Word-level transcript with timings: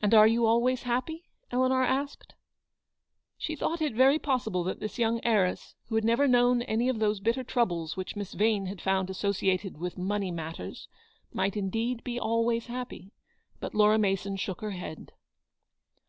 "And 0.00 0.12
are 0.14 0.26
you 0.26 0.46
always 0.46 0.82
happy?" 0.82 1.28
Eleanor 1.52 1.84
asked. 1.84 2.34
She 3.38 3.54
thought 3.54 3.80
it 3.80 3.94
very 3.94 4.18
possible 4.18 4.64
that 4.64 4.80
this 4.80 4.98
young 4.98 5.20
heiress, 5.24 5.76
who 5.86 5.94
had 5.94 6.02
never 6.04 6.26
known 6.26 6.62
any 6.62 6.88
of 6.88 6.98
those 6.98 7.20
bitter 7.20 7.44
troubles 7.44 7.96
which 7.96 8.16
Miss 8.16 8.34
Yane 8.34 8.66
had 8.66 8.80
found 8.82 9.08
asso 9.08 9.30
ciated 9.30 9.76
with 9.78 9.96
"money 9.96 10.32
matters," 10.32 10.88
might 11.32 11.56
indeed 11.56 12.02
be 12.02 12.18
always 12.18 12.66
happy. 12.66 13.12
But 13.60 13.76
Laura 13.76 13.96
Mason 13.96 14.34
shook 14.36 14.60
her 14.60 14.72
head. 14.72 15.12